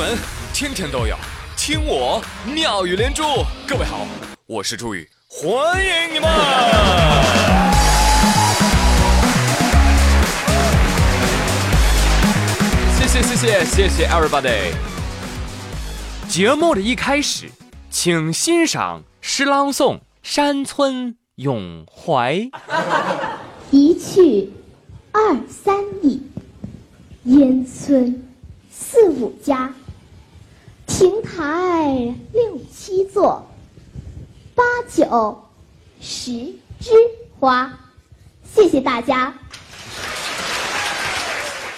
[0.00, 0.16] 闻
[0.54, 1.14] 天天都有，
[1.58, 3.22] 听我妙语连珠。
[3.68, 4.06] 各位好，
[4.46, 6.26] 我是朱宇，欢迎你们！
[12.98, 14.72] 谢谢谢谢谢谢 everybody。
[16.26, 17.50] 节目的一开始，
[17.90, 22.36] 请欣赏诗朗诵《山村咏怀》。
[23.70, 24.50] 一去
[25.12, 26.22] 二三里，
[27.24, 28.26] 烟村
[28.70, 29.74] 四五家，
[31.00, 33.42] 亭台六七座，
[34.54, 35.42] 八九
[35.98, 36.30] 十
[36.78, 36.90] 枝
[37.38, 37.72] 花。
[38.44, 39.32] 谢谢大家。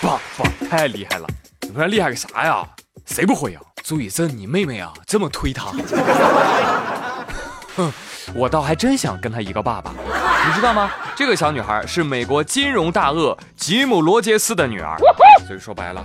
[0.01, 1.29] 棒棒，太厉害了！
[1.61, 2.67] 你看厉害个啥呀？
[3.07, 3.61] 谁不会呀？
[3.85, 5.71] 朱雨森，你妹妹啊，这么推她。
[7.77, 7.93] 哼，
[8.35, 9.95] 我倒还真想跟她一个爸爸。
[10.49, 10.91] 你知道吗？
[11.15, 14.97] 这个小女孩是美国金融大鳄吉姆·罗杰斯的女儿。
[15.47, 16.05] 所以说白了，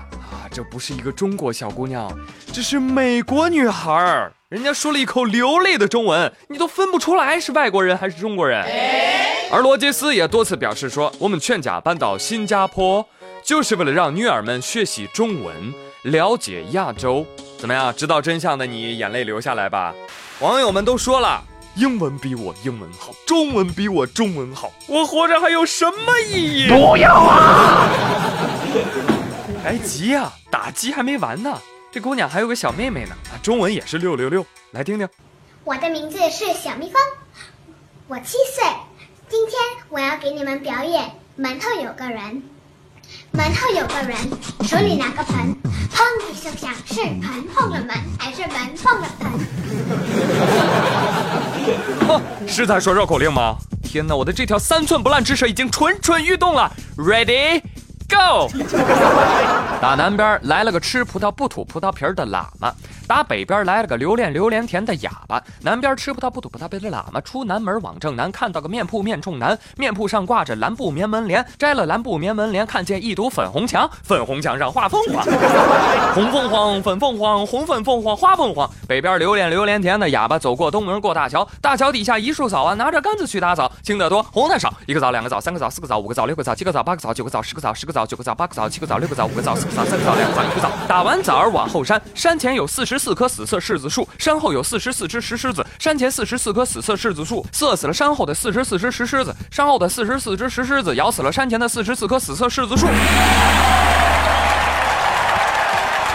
[0.57, 2.11] 这不是一个中国小姑娘，
[2.51, 4.33] 这是美国女孩儿。
[4.49, 8.65] 人家说了一口流利的中文，你都分不出来是外国人还是中国人。
[9.51, 13.07] 而罗杰斯也多次表示说，我们全家搬到新加坡。
[13.43, 15.55] 就是为了让女儿们学习中文，
[16.01, 17.23] 了解亚洲。
[17.59, 17.93] 怎么样？
[17.95, 19.93] 知道真相的你，眼泪流下来吧。
[20.39, 21.39] 网友们都说了，
[21.75, 26.67] 英文比我英文好，中文比我中文好，我活着还有什么意义？
[26.67, 27.87] 不要啊！
[29.69, 31.59] 别急呀，打击还没完呢。
[31.91, 34.45] 这姑娘还有个小妹妹呢，中文也是六六六。
[34.71, 35.05] 来听听。
[35.65, 37.01] 我的名字是小蜜蜂，
[38.07, 38.63] 我七岁。
[39.27, 39.59] 今天
[39.89, 42.41] 我要给你们表演门后有个人。
[43.31, 44.17] 门后有个人，
[44.65, 45.53] 手里拿个盆，
[45.91, 49.31] 砰一声响，是盆碰了门，还是门碰了盆？
[52.07, 53.57] 哼， 是在说绕口令吗？
[53.83, 56.71] 天哪，我的这条三寸不烂之舌已经蠢蠢欲动了。
[56.97, 57.61] Ready,
[58.07, 58.49] go！
[59.81, 62.73] 打南边来了个吃葡萄不吐葡萄皮儿的喇嘛。
[63.07, 75.23] 打北边来了个留恋榴莲甜的哑巴，南边吃葡萄不吐葡萄皮的喇嘛出南门往正南，看到个面铺面冲南，面铺上挂着蓝布棉门帘，摘了蓝布棉门帘，看见一堵粉红墙，粉红墙上画凤凰，
[76.13, 78.69] 红凤凰粉凤凰红粉凤凰花凤凰。
[78.85, 90.69] 北边留恋榴莲甜的哑巴走过东门过大桥，大桥底下一树枣啊拿着杆子去打枣，青的多红的少，一个枣两个枣三个枣四个枣五个枣六个枣七个枣八个枣九个枣十个枣十个枣九个枣八个枣七个枣六个枣五个枣四个枣三个枣两个枣一个枣。
[90.89, 92.96] 打完枣儿往后山，山前有四十。
[92.97, 95.65] 四棵死色柿子树，山后有四十四只石狮子。
[95.79, 99.35] 山前四十四棵死色柿子树，射死了山后的四十四只石狮子。
[99.51, 102.87] 山后的四十四只石狮子咬死了山前的四十四棵死色柿子树。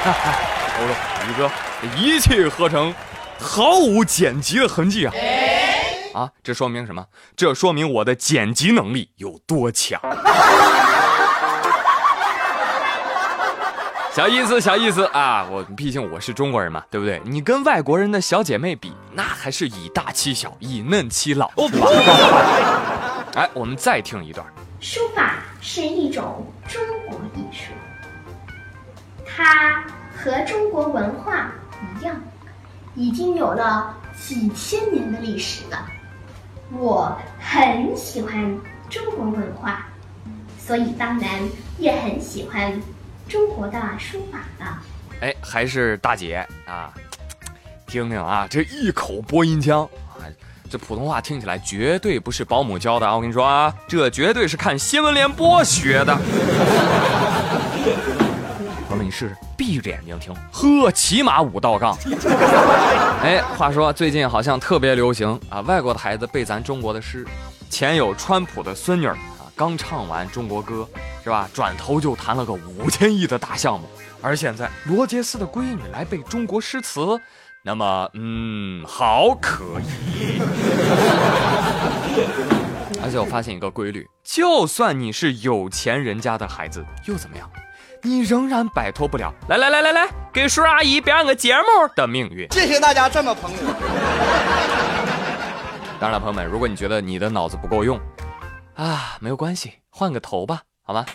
[0.02, 0.34] 哈哈，
[0.80, 0.96] 欧了，
[1.28, 1.48] 宇哥，
[1.96, 2.92] 一气呵成，
[3.38, 5.14] 毫无剪辑的痕迹啊！
[6.12, 7.06] 啊，这说明什么？
[7.36, 10.00] 这说明我的剪辑能力有多强。
[14.14, 15.48] 小意思，小意思啊！
[15.50, 17.18] 我毕竟我是中国人嘛，对不对？
[17.24, 21.50] 你跟外国人的小姐妹比，那还是以大欺小，以嫩欺老。
[23.34, 24.46] 哎，我们再听一段。
[24.80, 27.72] 书法是一种中国艺术，
[29.24, 29.82] 它
[30.14, 31.50] 和中国文化
[31.98, 32.14] 一样，
[32.94, 35.86] 已经有了几千年的历史了。
[36.78, 39.86] 我很喜欢中国文化，
[40.58, 41.30] 所以当然
[41.78, 42.78] 也很喜欢。
[43.32, 44.66] 中国的书法的，
[45.22, 46.92] 哎，还是大姐啊！
[47.86, 49.84] 听听啊，这一口播音腔
[50.18, 50.28] 啊，
[50.68, 53.16] 这普通话听起来绝对不是保姆教的啊！
[53.16, 56.14] 我跟你说啊，这绝对是看新闻联播学的。
[58.86, 61.96] 朋友们，你试试闭着眼睛听，呵，起码五道杠。
[63.22, 67.26] 哎，话说最近好像特别流行啊，外国的孩子背咱中国的诗，
[67.70, 69.16] 前有川普的孙女儿。
[69.54, 70.88] 刚唱完中国歌，
[71.22, 71.48] 是吧？
[71.54, 73.88] 转头就谈了个五千亿的大项目，
[74.20, 77.20] 而现在罗杰斯的闺女来背中国诗词，
[77.62, 80.40] 那么，嗯，好可以。
[83.02, 87.48] 而且我发现一个规律，就算你是有钱人家的孩子，又怎么样？
[88.02, 91.62] 你仍然摆脱不了来来来来来，给叔阿姨表演个节目
[91.94, 92.48] 的命运。
[92.52, 93.74] 谢谢大家这么捧我。
[96.00, 97.96] 当然了，朋友们，如果你觉得你的脑子不够用。
[98.74, 101.06] 啊，没有关系，换个头吧，好吗？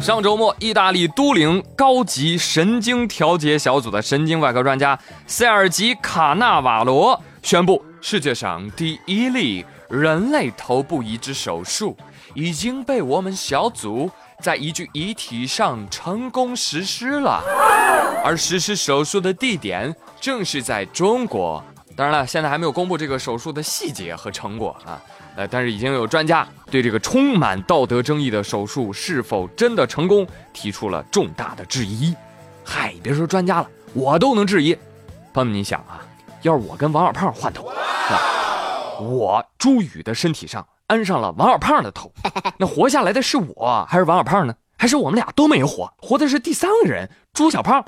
[0.00, 11.96] 上周末，意大利都灵高级神经调节小组的神经外科专家塞尔吉卡纳瓦罗宣布，世界上第一例人类头部移植手术
[12.34, 14.10] 已经被我们小组
[14.42, 17.42] 在一具遗体上成功实施了，
[18.22, 21.64] 而实施手术的地点正是在中国。
[21.98, 25.02] 当然了，现在还没有公布这个手术的细节和成果啊。
[25.34, 32.14] 呃，但是已经有专家对这个充满道德争议的手术是否真的成功提出了重大的质疑。
[32.64, 34.78] 嗨，别说专家了，我都能质疑。
[35.32, 35.98] 朋友们，你想啊，
[36.42, 38.20] 要是我跟王小胖换头，是吧？
[39.00, 42.12] 我朱宇的身体上安上了王小胖的头，
[42.58, 44.54] 那活下来的是我还是王小胖呢？
[44.76, 47.82] 还是我们俩都没有活，活的是第三个人朱小胖？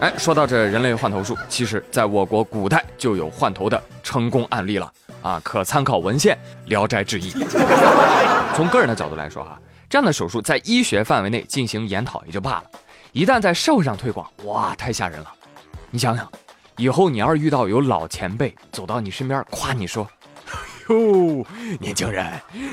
[0.00, 4.92] 哎，说到这人类换头术，其实在我国古代就有换头的成功案例了
[5.22, 7.32] 啊，可参考文献《聊斋志异》。
[8.54, 9.60] 从个人的角度来说哈，
[9.90, 12.64] 这样的手术在医学范围内进行研讨也就罢了，
[13.10, 15.32] 一旦在社会上推广，哇，太吓人了！
[15.90, 16.30] 你想想，
[16.76, 20.08] 以后你要是遇到有老前辈走到你身边夸你说
[20.88, 21.46] ：“哟，
[21.80, 22.26] 年轻人，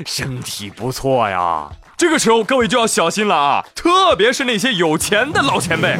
[0.05, 5.97] 身体不错呀。”这个时候各位就要小心了啊，特别是那些有钱的老前辈。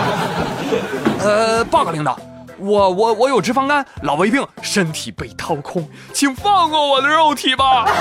[1.20, 2.18] 呃，报告领导，
[2.58, 7.86] 我我我有脂肪肝、老胃病，身体被掏空，请放过我的肉体吧。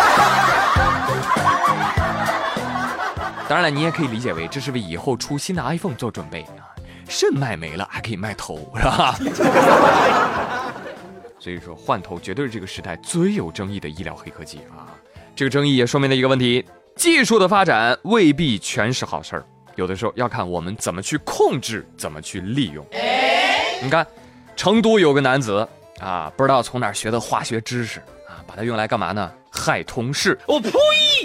[3.47, 6.67] 当然了，你也可以理解为这是为以后出新的 iPhone 做准备啊。
[7.07, 9.15] 肾卖没了还可以卖头，是吧？
[11.41, 14.93] 所以说换头绝对是这个时代最有争议的医疗黑科技啊。
[15.35, 16.63] 这个争议也说明了一个问题：
[16.95, 19.45] 技术的发展未必全是好事儿。
[19.75, 22.85] 有的时候要看我们怎么去控制，怎么去利用。
[23.81, 24.05] 你看，
[24.55, 25.67] 成都有个男子
[25.99, 27.99] 啊，不知道从哪儿学的化学知识
[28.29, 29.31] 啊，把它用来干嘛呢？
[29.49, 30.37] 害同事。
[30.45, 30.71] 我呸！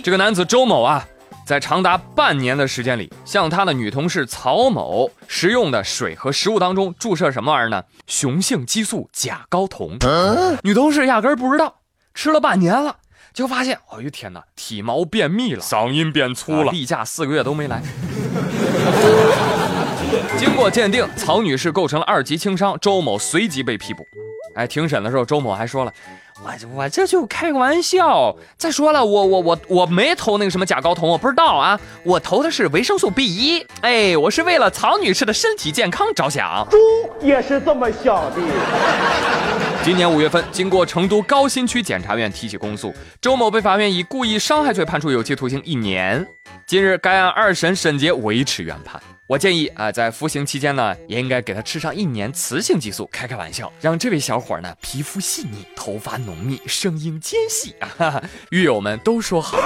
[0.02, 1.06] 这个男子周某啊，
[1.46, 7.84] 在长达半年的时间里，向他的女同事曹某食用的水和食物当中注射什么玩意儿呢？
[8.08, 9.96] 雄性激素甲睾酮。
[10.64, 11.76] 女同事压根儿不知道，
[12.12, 12.96] 吃了半年了。
[13.32, 17.80] 就发现，哎呦天哪，体毛变密了，嗓音变粗了，例假四个月都没来。
[20.36, 24.02] 经过鉴定，曹女士构成了二级轻伤，周某随即被批捕。
[24.56, 25.92] 哎，庭审的时候，周某还说了。
[26.44, 28.36] 我我这就开个玩笑。
[28.58, 31.80] 再说了，我我我我没投那个什么甲睾酮，我不知道啊。
[32.04, 33.66] 我投的是维生素 B 一。
[33.80, 36.66] 哎，我是为了曹女士的身体健康着想。
[36.70, 36.76] 猪
[37.22, 38.36] 也是这么想的。
[39.82, 46.26] 今年五月份，经过成都高新区检察院提起公诉，周某被法院以故意伤害罪判处有期徒刑一年。
[46.66, 49.00] 近日，该案二审审结维持原判。
[49.28, 57.90] 我建议啊，在服刑期间呢，也应该给他吃上一年雌性激素，开开玩笑，让这位小伙呢皮肤细腻，头发浓密，声音尖细啊！
[57.98, 59.58] 哈哈狱友们都说好。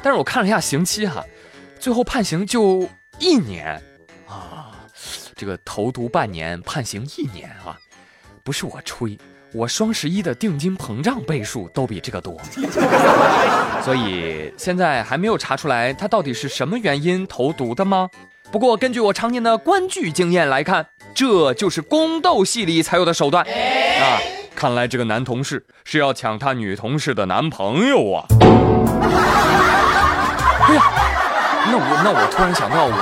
[0.00, 1.24] 但是我看了一下刑期哈，
[1.80, 2.88] 最后判刑就
[3.18, 3.82] 一年
[4.28, 4.78] 啊，
[5.34, 7.76] 这个投毒半年，判刑一年啊，
[8.44, 9.18] 不是我吹。
[9.54, 12.36] 我双十一的定金膨胀倍数都比这个多，
[13.84, 18.10] 所以现在还没有查出来他到底是什么原因投毒的吗？
[18.50, 20.84] 不过根据我常年的观剧经验来看，
[21.14, 24.18] 这就是宫斗戏里才有的手段啊！
[24.56, 28.26] 看来这个男同事是要抢他女同事的男朋友啊！
[30.66, 30.82] 哎呀，
[31.70, 32.92] 那我那我突然想到，我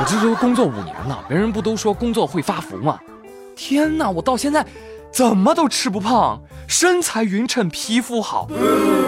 [0.00, 2.98] 我这都工作五年了，别人不都说工作会发福吗？
[3.54, 4.66] 天哪，我到现在。
[5.14, 8.48] 怎么都吃不胖，身材匀称，皮肤好，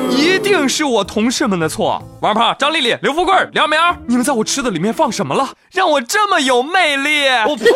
[0.09, 2.01] 一定是我同事们的错。
[2.21, 7.27] 王胖、张丽丽、刘富贵、梁苗，你们在我吃的里面放什么了，让我这么有魅力？
[7.49, 7.67] 我呸！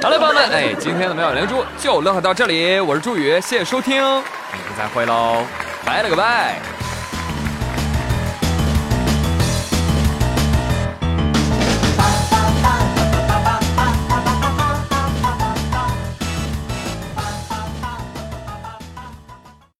[0.00, 5.44] 好了，朋友们，哎，今天的妙语连珠就乐呵到这里，我是朱宇，谢谢收听，明天再会喽，
[5.84, 6.75] 拜了个拜。